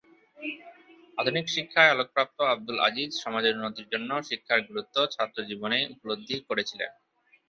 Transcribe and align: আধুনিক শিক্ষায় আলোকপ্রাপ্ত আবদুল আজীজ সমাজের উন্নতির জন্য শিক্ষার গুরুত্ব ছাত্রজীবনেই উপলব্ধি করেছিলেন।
আধুনিক 1.17 1.45
শিক্ষায় 1.55 1.91
আলোকপ্রাপ্ত 1.91 2.37
আবদুল 2.51 2.77
আজীজ 2.87 3.11
সমাজের 3.23 3.55
উন্নতির 3.57 3.87
জন্য 3.93 4.09
শিক্ষার 4.29 4.59
গুরুত্ব 4.69 4.95
ছাত্রজীবনেই 5.13 5.85
উপলব্ধি 5.93 6.35
করেছিলেন। 6.49 6.91